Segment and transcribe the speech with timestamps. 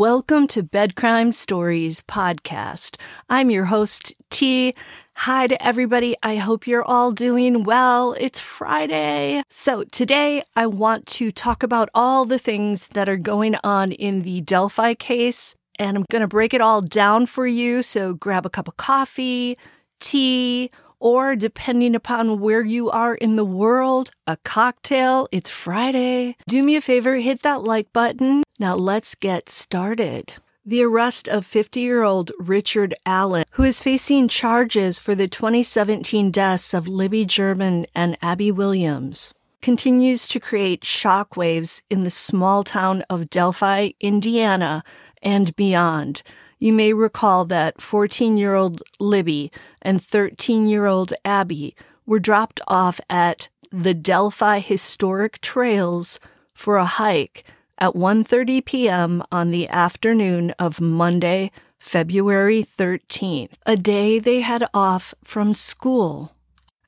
[0.00, 2.96] Welcome to Bed Crime Stories podcast.
[3.28, 4.74] I'm your host, T.
[5.12, 6.16] Hi to everybody.
[6.22, 8.14] I hope you're all doing well.
[8.14, 9.42] It's Friday.
[9.50, 14.22] So today I want to talk about all the things that are going on in
[14.22, 17.82] the Delphi case, and I'm going to break it all down for you.
[17.82, 19.58] So grab a cup of coffee,
[20.00, 25.28] tea, or depending upon where you are in the world, a cocktail.
[25.30, 26.36] It's Friday.
[26.48, 28.44] Do me a favor, hit that like button.
[28.60, 30.34] Now let's get started.
[30.66, 36.30] The arrest of 50 year old Richard Allen, who is facing charges for the 2017
[36.30, 43.02] deaths of Libby German and Abby Williams, continues to create shockwaves in the small town
[43.08, 44.84] of Delphi, Indiana,
[45.22, 46.22] and beyond.
[46.58, 51.74] You may recall that 14 year old Libby and 13 year old Abby
[52.04, 56.20] were dropped off at the Delphi Historic Trails
[56.52, 57.42] for a hike
[57.80, 59.22] at 1:30 p.m.
[59.32, 66.32] on the afternoon of Monday, February 13th, a day they had off from school,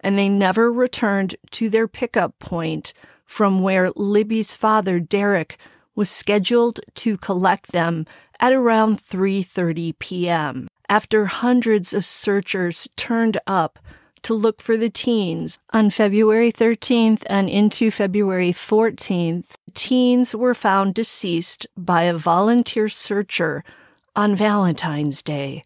[0.01, 2.93] and they never returned to their pickup point
[3.25, 5.57] from where Libby's father, Derek,
[5.95, 8.05] was scheduled to collect them
[8.39, 10.69] at around 3:30 p.m.
[10.89, 13.79] After hundreds of searchers turned up
[14.23, 20.95] to look for the teens on February 13th and into February 14th, teens were found
[20.95, 23.64] deceased by a volunteer searcher
[24.14, 25.64] on Valentine's Day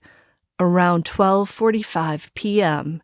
[0.58, 3.02] around 12:45 p.m.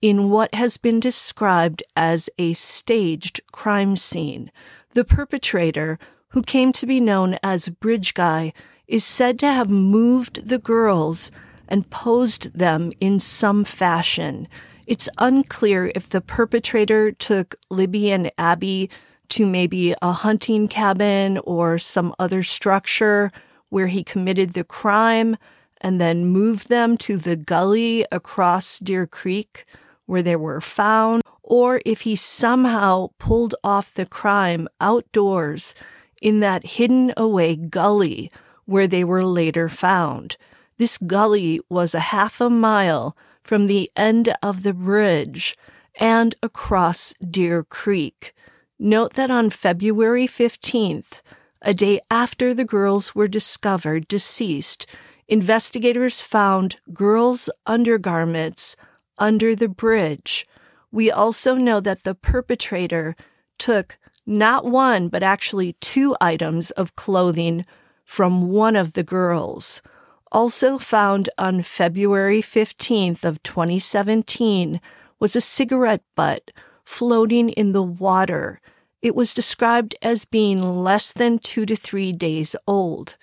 [0.00, 4.50] in what has been described as a staged crime scene.
[4.90, 8.52] The perpetrator, who came to be known as Bridge Guy,
[8.86, 11.30] is said to have moved the girls
[11.68, 14.48] and posed them in some fashion.
[14.86, 18.90] It's unclear if the perpetrator took Libby and Abby
[19.30, 23.30] to maybe a hunting cabin or some other structure
[23.68, 25.36] where he committed the crime
[25.80, 29.64] and then moved them to the gully across Deer Creek
[30.06, 35.74] where they were found, or if he somehow pulled off the crime outdoors
[36.20, 38.30] in that hidden away gully
[38.64, 40.36] where they were later found.
[40.76, 45.56] This gully was a half a mile from the end of the bridge
[45.96, 48.34] and across Deer Creek.
[48.78, 51.22] Note that on February 15th,
[51.60, 54.86] a day after the girls were discovered deceased,
[55.28, 58.76] investigators found girls' undergarments
[59.18, 60.46] under the bridge.
[60.90, 63.14] We also know that the perpetrator
[63.58, 67.64] took not one, but actually two items of clothing
[68.04, 69.82] from one of the girls.
[70.32, 74.80] Also found on February 15th of 2017
[75.20, 76.50] was a cigarette butt
[76.86, 78.58] floating in the water.
[79.02, 83.18] It was described as being less than two to three days old.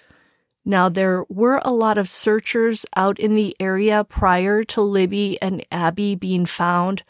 [0.64, 5.66] Now, there were a lot of searchers out in the area prior to Libby and
[5.72, 7.02] Abby being found,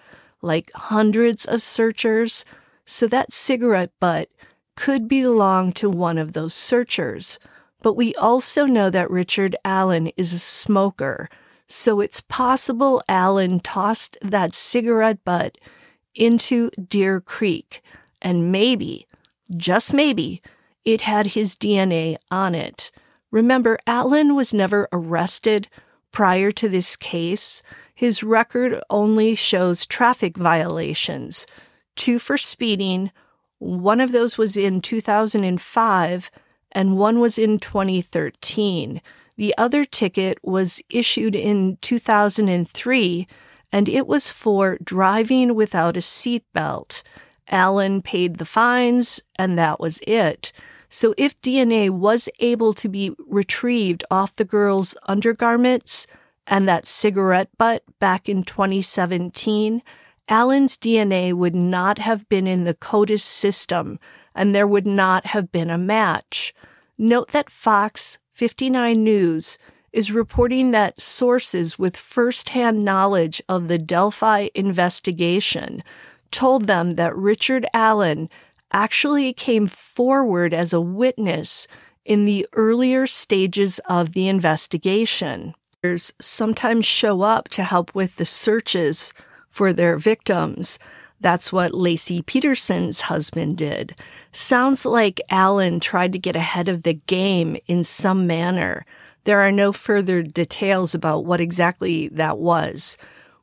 [0.41, 2.45] like hundreds of searchers,
[2.85, 4.29] so that cigarette butt
[4.77, 7.37] could belong to one of those searchers.
[7.81, 11.29] But we also know that Richard Allen is a smoker,
[11.67, 15.57] so it's possible Allen tossed that cigarette butt
[16.15, 17.81] into Deer Creek,
[18.21, 19.07] and maybe,
[19.55, 20.41] just maybe,
[20.83, 22.91] it had his DNA on it.
[23.31, 25.67] Remember, Allen was never arrested
[26.11, 27.61] prior to this case.
[27.93, 31.45] His record only shows traffic violations
[31.99, 33.11] two for speeding,
[33.59, 36.31] one of those was in 2005
[36.71, 39.01] and one was in 2013.
[39.37, 43.27] The other ticket was issued in 2003
[43.71, 47.03] and it was for driving without a seatbelt.
[47.49, 50.51] Allen paid the fines and that was it.
[50.89, 56.07] So if DNA was able to be retrieved off the girl's undergarments
[56.47, 59.83] and that cigarette butt back in 2017,
[60.27, 63.99] Allen's DNA would not have been in the CODIS system
[64.35, 66.53] and there would not have been a match.
[67.01, 69.57] Note that Fox 59 News
[69.93, 75.81] is reporting that sources with firsthand knowledge of the Delphi investigation
[76.29, 78.29] told them that Richard Allen
[78.73, 81.69] actually came forward as a witness
[82.03, 85.55] in the earlier stages of the investigation.
[86.19, 89.13] Sometimes show up to help with the searches
[89.47, 90.77] for their victims.
[91.21, 93.95] That's what Laci Peterson's husband did.
[94.31, 98.85] Sounds like Allen tried to get ahead of the game in some manner.
[99.25, 102.97] There are no further details about what exactly that was.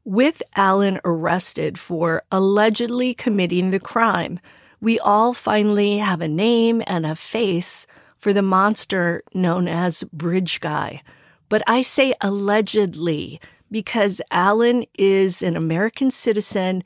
[0.05, 4.41] With Allen arrested for allegedly committing the crime,
[4.81, 7.87] we all finally have a name and a face
[8.17, 11.03] for the monster known as Bridge Guy.
[11.49, 13.41] But I say allegedly
[13.71, 16.83] because Allen is an American citizen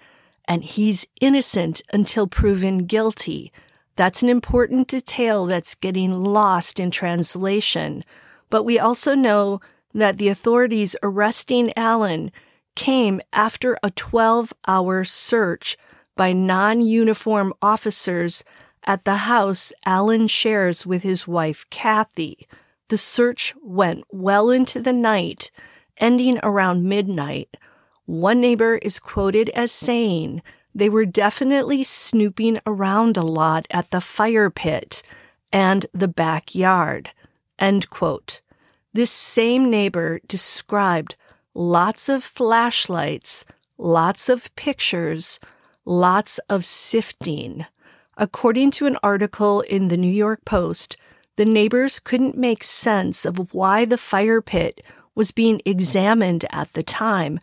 [0.50, 3.52] and he's innocent until proven guilty.
[3.94, 8.04] That's an important detail that's getting lost in translation.
[8.48, 9.60] But we also know
[9.94, 12.32] that the authorities arresting Allen
[12.74, 15.76] came after a 12 hour search
[16.16, 18.42] by non uniform officers
[18.82, 22.48] at the house Allen shares with his wife, Kathy.
[22.88, 25.52] The search went well into the night,
[25.96, 27.56] ending around midnight.
[28.10, 30.42] One neighbor is quoted as saying
[30.74, 35.04] they were definitely snooping around a lot at the fire pit
[35.52, 37.12] and the backyard.
[37.56, 38.40] End quote.
[38.92, 41.14] This same neighbor described
[41.54, 43.44] lots of flashlights,
[43.78, 45.38] lots of pictures,
[45.84, 47.64] lots of sifting.
[48.16, 50.96] According to an article in the New York Post,
[51.36, 54.82] the neighbors couldn't make sense of why the fire pit
[55.14, 57.38] was being examined at the time,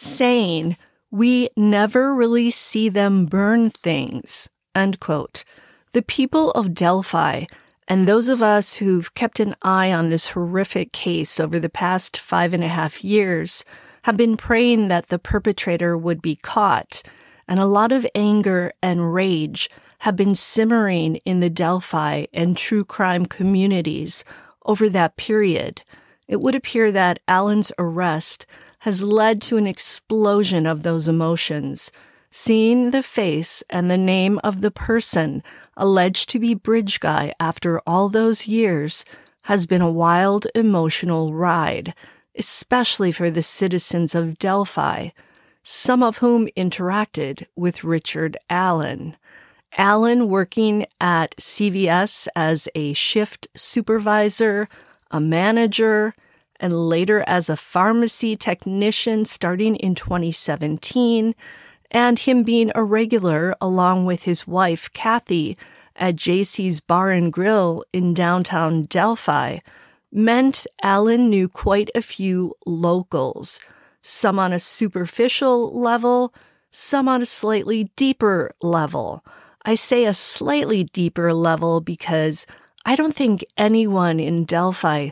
[0.00, 0.76] saying,
[1.10, 4.48] We never really see them burn things.
[4.74, 5.44] End quote.
[5.92, 7.44] The people of Delphi
[7.88, 12.18] and those of us who've kept an eye on this horrific case over the past
[12.18, 13.64] five and a half years
[14.02, 17.02] have been praying that the perpetrator would be caught
[17.50, 19.68] and a lot of anger and rage
[20.00, 24.24] have been simmering in the Delphi and true crime communities
[24.64, 25.82] over that period.
[26.28, 28.46] It would appear that Allen's arrest
[28.80, 31.90] has led to an explosion of those emotions.
[32.30, 35.42] Seeing the face and the name of the person
[35.76, 39.04] alleged to be Bridge Guy after all those years
[39.42, 41.94] has been a wild emotional ride,
[42.36, 45.10] especially for the citizens of Delphi
[45.62, 49.16] some of whom interacted with Richard Allen.
[49.76, 54.68] Allen working at CVS as a shift supervisor,
[55.10, 56.14] a manager,
[56.60, 61.34] and later as a pharmacy technician starting in 2017,
[61.90, 65.58] and him being a regular along with his wife, Kathy,
[65.96, 69.58] at JC's Bar and Grill in downtown Delphi,
[70.12, 73.60] meant Allen knew quite a few locals
[74.02, 76.32] some on a superficial level,
[76.70, 79.24] some on a slightly deeper level.
[79.64, 82.46] I say a slightly deeper level because
[82.84, 85.10] I don't think anyone in Delphi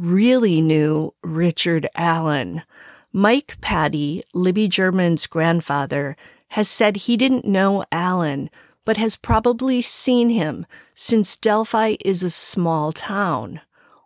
[0.00, 2.62] really knew Richard Allen.
[3.12, 6.16] Mike Patty, Libby German's grandfather,
[6.48, 8.48] has said he didn't know Allen,
[8.86, 10.64] but has probably seen him
[10.94, 13.60] since Delphi is a small town.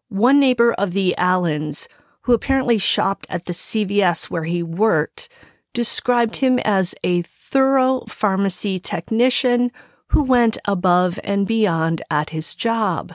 [0.08, 1.88] One neighbor of the Allens,
[2.22, 5.28] who apparently shopped at the CVS where he worked,
[5.72, 9.70] described him as a thorough pharmacy technician
[10.08, 13.12] who went above and beyond at his job.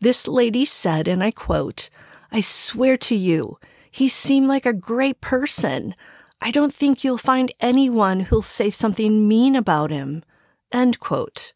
[0.00, 1.88] This lady said, and I quote,
[2.32, 3.58] I swear to you,
[3.90, 5.94] he seemed like a great person.
[6.40, 10.22] I don't think you'll find anyone who'll say something mean about him.
[10.72, 11.52] End quote.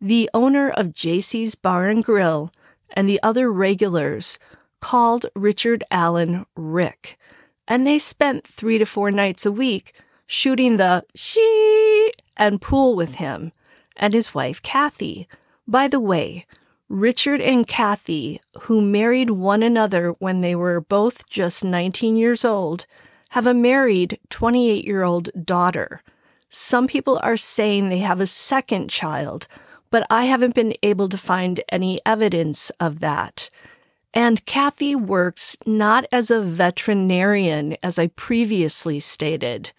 [0.00, 2.52] The owner of JC's Bar and Grill
[2.92, 4.38] and the other regulars
[4.80, 7.18] called Richard Allen Rick,
[7.66, 9.94] and they spent three to four nights a week
[10.26, 13.52] shooting the she and pool with him
[13.96, 15.28] and his wife Kathy.
[15.66, 16.46] By the way,
[16.92, 22.84] Richard and Kathy, who married one another when they were both just 19 years old,
[23.30, 26.02] have a married 28 year old daughter.
[26.50, 29.48] Some people are saying they have a second child,
[29.90, 33.48] but I haven't been able to find any evidence of that.
[34.12, 39.72] And Kathy works not as a veterinarian, as I previously stated,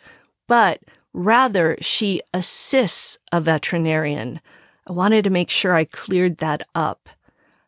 [0.47, 0.81] but
[1.13, 4.41] rather she assists a veterinarian.
[4.85, 7.09] I wanted to make sure I cleared that up.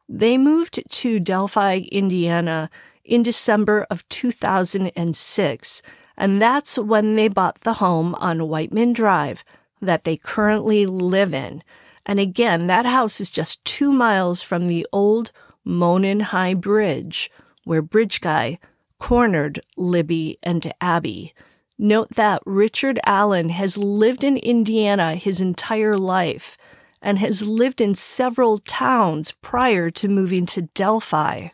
[0.10, 2.70] They moved to Delphi, Indiana
[3.04, 5.82] in December of 2006,
[6.18, 9.44] and that's when they bought the home on Whiteman Drive
[9.82, 11.64] that they currently live in.
[12.06, 15.32] And again, that house is just two miles from the old
[15.64, 17.32] Monon High Bridge,
[17.64, 18.60] where Bridge Guy
[19.00, 21.34] cornered Libby and Abby.
[21.78, 26.58] Note that Richard Allen has lived in Indiana his entire life
[27.06, 31.50] and has lived in several towns prior to moving to Delphi.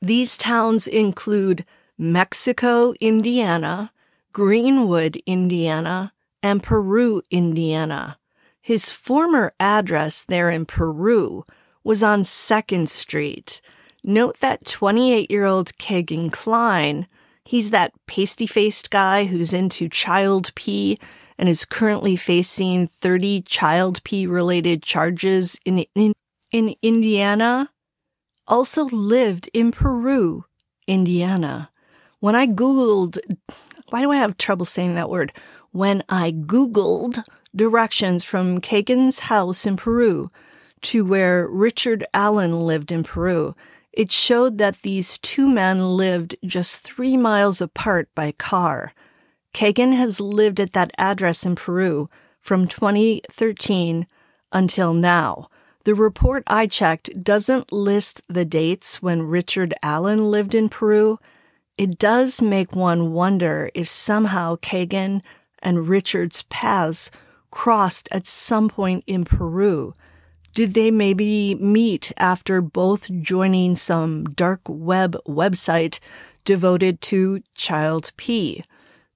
[0.00, 1.64] These towns include
[1.98, 3.90] Mexico, Indiana,
[4.32, 6.12] Greenwood, Indiana,
[6.44, 8.18] and Peru, Indiana.
[8.62, 11.44] His former address there in Peru
[11.82, 13.60] was on 2nd Street.
[14.04, 17.08] Note that 28 year old Kegan Kline,
[17.44, 21.00] he's that pasty faced guy who's into child P
[21.38, 26.12] and is currently facing 30 child P related charges in, in
[26.50, 27.70] in Indiana
[28.46, 30.46] also lived in Peru,
[30.86, 31.70] Indiana.
[32.20, 33.18] When I Googled,
[33.90, 35.32] why do I have trouble saying that word?
[35.70, 37.22] When I Googled
[37.54, 40.30] directions from Kagan's house in Peru
[40.82, 43.54] to where Richard Allen lived in Peru,
[43.92, 48.92] it showed that these two men lived just three miles apart by car.
[49.54, 52.08] Kagan has lived at that address in Peru
[52.40, 54.06] from 2013
[54.52, 55.48] until now.
[55.84, 61.18] The report I checked doesn't list the dates when Richard Allen lived in Peru.
[61.76, 65.22] It does make one wonder if somehow Kagan
[65.60, 67.10] and Richard's paths
[67.50, 69.94] crossed at some point in Peru.
[70.54, 76.00] Did they maybe meet after both joining some dark web website
[76.44, 78.64] devoted to Child P?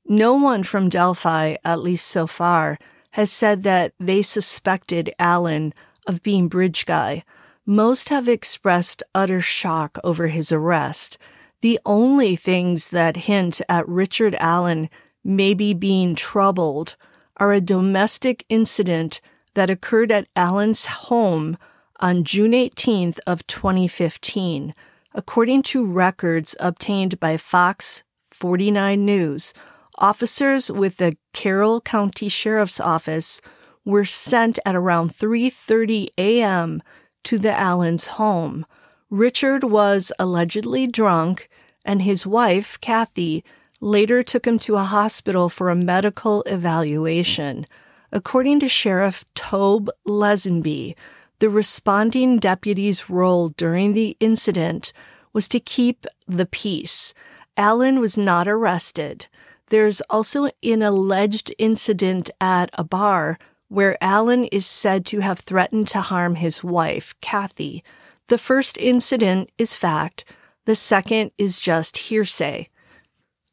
[0.07, 2.79] No one from Delphi, at least so far,
[3.13, 5.73] has said that they suspected Allen
[6.07, 7.25] of being Bridge Guy.
[7.65, 11.19] Most have expressed utter shock over his arrest.
[11.61, 14.91] The only things that hint at Richard Allen
[15.23, 16.97] maybe being troubled
[17.37, 19.21] are a domestic incident
[19.55, 21.57] that occurred at Allen's home
[22.01, 24.75] on June 18th of 2015.
[25.15, 29.55] According to records obtained by Fox 49 News,
[30.03, 33.41] officers with the Carroll County Sheriff's Office
[33.85, 36.83] were sent at around 3:30 a.m.
[37.25, 38.67] to the Allens' home.
[39.09, 41.49] Richard was allegedly drunk
[41.85, 43.45] and his wife, Kathy,
[43.81, 47.67] later took him to a hospital for a medical evaluation.
[48.13, 50.95] According to Sheriff Tobe Leazenby,
[51.41, 54.93] the responding deputy's role during the incident
[55.33, 57.15] was to keep the peace.
[57.57, 59.27] Allen was not arrested.
[59.69, 63.39] There's also an alleged incident at a bar
[63.69, 67.83] where Allen is said to have threatened to harm his wife, Kathy.
[68.29, 70.25] The first incident is fact,
[70.67, 72.69] the second is just hearsay.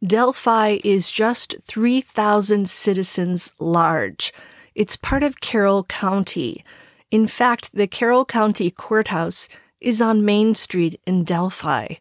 [0.05, 4.33] Delphi is just 3,000 citizens large.
[4.75, 6.63] It's part of Carroll County.
[7.11, 9.49] In fact, the Carroll County Courthouse
[9.81, 11.95] is on Main Street in Delphi.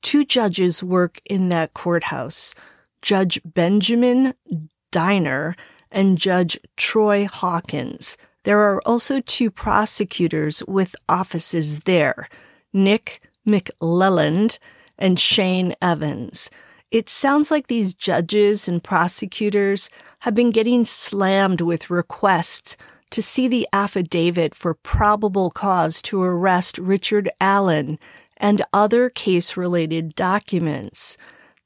[0.00, 2.54] Two judges work in that courthouse.
[3.02, 4.34] Judge Benjamin
[4.90, 5.56] Diener
[5.90, 8.16] and Judge Troy Hawkins.
[8.44, 12.28] There are also two prosecutors with offices there,
[12.72, 14.58] Nick McLeland
[14.98, 16.50] and Shane Evans.
[16.90, 19.90] It sounds like these judges and prosecutors
[20.20, 22.76] have been getting slammed with requests
[23.10, 27.98] to see the affidavit for probable cause to arrest Richard Allen
[28.36, 31.16] and other case related documents.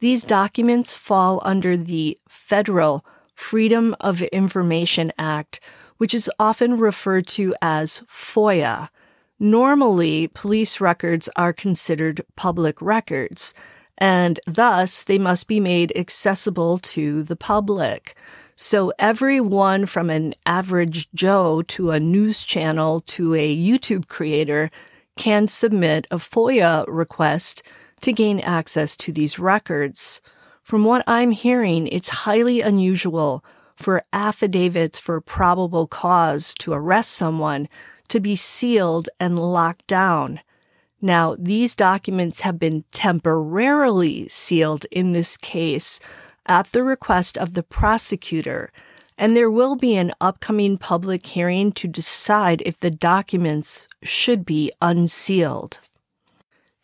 [0.01, 5.59] These documents fall under the federal Freedom of Information Act,
[5.97, 8.91] which is often referred to as FOIA.
[9.39, 13.55] Normally, police records are considered public records,
[13.97, 18.15] and thus they must be made accessible to the public.
[18.55, 24.71] So everyone from an average Joe to a news channel to a YouTube creator
[25.17, 27.63] can submit a FOIA request
[28.01, 30.21] to gain access to these records.
[30.63, 33.45] From what I'm hearing, it's highly unusual
[33.77, 37.69] for affidavits for probable cause to arrest someone
[38.09, 40.41] to be sealed and locked down.
[41.01, 46.01] Now, these documents have been temporarily sealed in this case
[46.47, 48.73] at the request of the prosecutor,
[49.19, 54.73] and there will be an upcoming public hearing to decide if the documents should be
[54.81, 55.81] unsealed.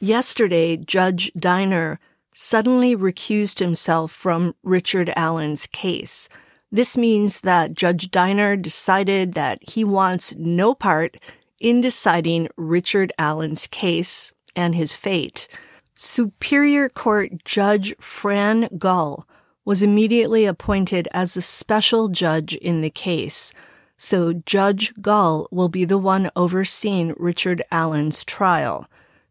[0.03, 2.01] Yesterday, Judge Diener
[2.35, 6.29] suddenly recused himself from Richard Allen's case.
[6.73, 11.19] This means that Judge Diener decided that he wants no part
[11.61, 15.47] in deciding Richard Allen's case and his fate.
[15.95, 19.25] Superior Court Judge Fran Gull
[19.65, 23.55] was immediately appointed as a special judge in the case,
[23.97, 28.89] so Judge Gull will be the one overseeing Richard Allen's trial.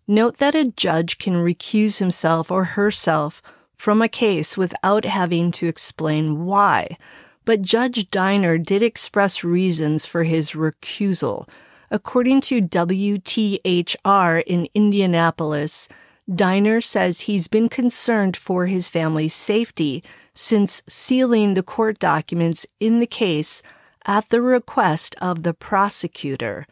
[0.08, 3.41] Note that a judge can recuse himself or herself
[3.75, 6.98] from a case without having to explain why.
[7.46, 11.48] But Judge Diener did express reasons for his recusal.
[11.89, 15.89] According to WTHR in Indianapolis,
[16.34, 20.03] Diener says he's been concerned for his family's safety
[20.34, 23.62] since sealing the court documents in the case
[24.05, 26.67] at the request of the prosecutor.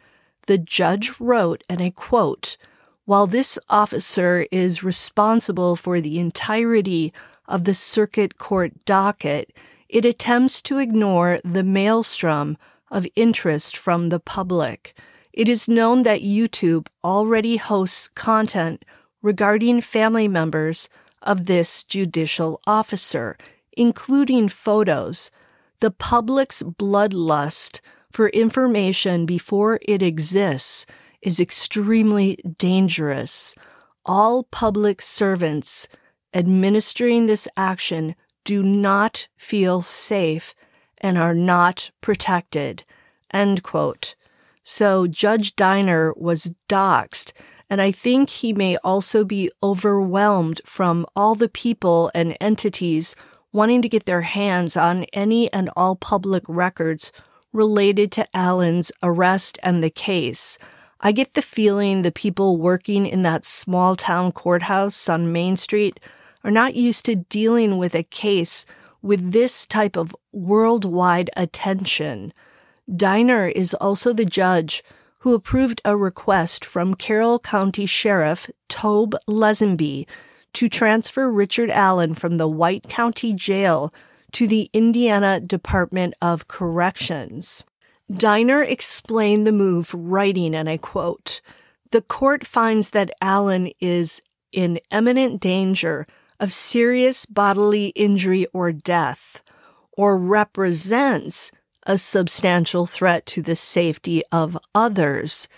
[0.46, 2.56] The judge wrote, and I quote,
[3.10, 7.12] while this officer is responsible for the entirety
[7.48, 9.52] of the circuit court docket,
[9.88, 12.56] it attempts to ignore the maelstrom
[12.88, 14.96] of interest from the public.
[15.32, 18.84] It is known that YouTube already hosts content
[19.22, 20.88] regarding family members
[21.20, 23.36] of this judicial officer,
[23.72, 25.32] including photos.
[25.80, 27.80] The public's bloodlust
[28.12, 30.86] for information before it exists
[31.22, 33.54] is extremely dangerous.
[34.04, 35.88] All public servants
[36.32, 40.54] administering this action do not feel safe
[40.98, 42.84] and are not protected.
[43.32, 44.14] End quote.
[44.62, 47.32] So Judge Diener was doxxed,
[47.68, 53.14] and I think he may also be overwhelmed from all the people and entities
[53.52, 57.12] wanting to get their hands on any and all public records
[57.52, 60.58] related to Allen's arrest and the case.
[61.02, 65.98] I get the feeling the people working in that small town courthouse on Main Street
[66.44, 68.66] are not used to dealing with a case
[69.00, 72.34] with this type of worldwide attention.
[72.94, 74.84] Diener is also the judge
[75.20, 80.06] who approved a request from Carroll County Sheriff Tobe Leazenby
[80.52, 83.92] to transfer Richard Allen from the White County Jail
[84.32, 87.64] to the Indiana Department of Corrections.
[88.10, 91.40] Diener explained the move, writing, and I quote,
[91.92, 94.20] The court finds that Allen is
[94.52, 96.06] in imminent danger
[96.40, 99.42] of serious bodily injury or death,
[99.92, 101.52] or represents
[101.86, 105.48] a substantial threat to the safety of others.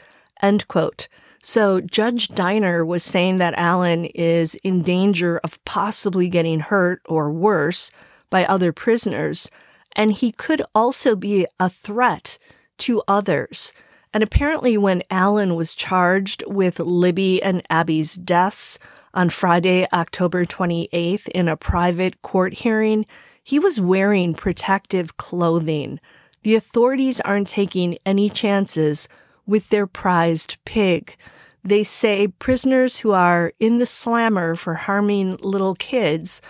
[0.42, 1.08] End quote.
[1.42, 7.32] So Judge Diener was saying that Allen is in danger of possibly getting hurt or
[7.32, 7.90] worse
[8.30, 9.50] by other prisoners,
[9.94, 12.38] and he could also be a threat
[12.78, 13.72] to others.
[14.14, 18.78] And apparently, when Allen was charged with Libby and Abby's deaths
[19.14, 23.06] on Friday, October 28th, in a private court hearing,
[23.42, 25.98] he was wearing protective clothing.
[26.42, 29.08] The authorities aren't taking any chances
[29.46, 31.16] with their prized pig.
[31.64, 36.42] They say prisoners who are in the slammer for harming little kids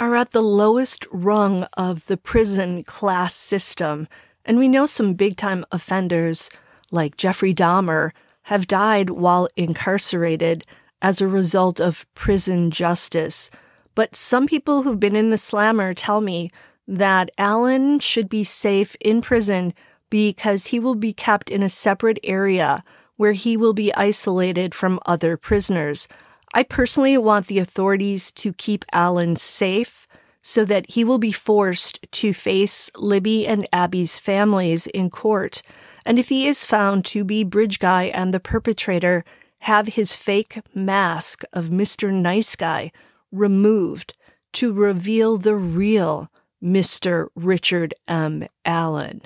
[0.00, 4.08] are at the lowest rung of the prison class system.
[4.44, 6.50] And we know some big time offenders
[6.90, 10.64] like Jeffrey Dahmer have died while incarcerated
[11.02, 13.50] as a result of prison justice.
[13.94, 16.50] But some people who've been in the slammer tell me
[16.86, 19.74] that Allen should be safe in prison
[20.08, 22.82] because he will be kept in a separate area
[23.16, 26.08] where he will be isolated from other prisoners.
[26.54, 30.06] I personally want the authorities to keep Allen safe
[30.40, 35.62] so that he will be forced to face Libby and Abby's families in court.
[36.06, 39.24] And if he is found to be Bridge Guy and the perpetrator,
[39.60, 42.12] have his fake mask of Mr.
[42.12, 42.92] Nice Guy
[43.30, 44.16] removed
[44.54, 46.30] to reveal the real
[46.62, 47.28] Mr.
[47.34, 48.46] Richard M.
[48.64, 49.22] Allen.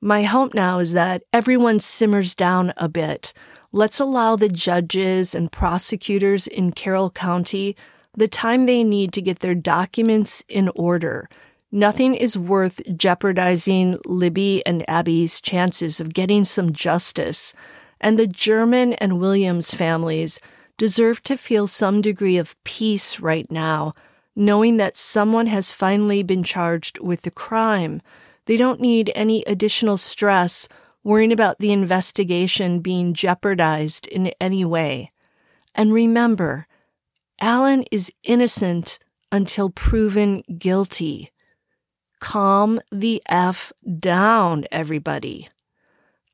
[0.00, 3.32] My hope now is that everyone simmers down a bit.
[3.70, 7.76] Let's allow the judges and prosecutors in Carroll County
[8.14, 11.28] the time they need to get their documents in order.
[11.70, 17.52] Nothing is worth jeopardizing Libby and Abby's chances of getting some justice.
[18.00, 20.40] And the German and Williams families
[20.78, 23.92] deserve to feel some degree of peace right now,
[24.34, 28.00] knowing that someone has finally been charged with the crime.
[28.46, 30.68] They don't need any additional stress
[31.08, 35.10] worrying about the investigation being jeopardized in any way.
[35.74, 36.66] And remember,
[37.40, 38.98] Allen is innocent
[39.32, 41.32] until proven guilty.
[42.20, 45.48] Calm the F down, everybody.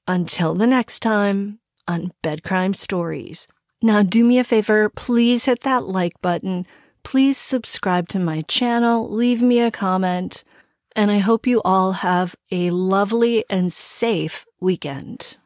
[0.08, 3.46] Until the next time on Bed Crime Stories.
[3.80, 6.66] Now, do me a favor, please hit that like button.
[7.04, 10.42] Please subscribe to my channel, leave me a comment
[10.96, 15.36] and I hope you all have a lovely and safe weekend.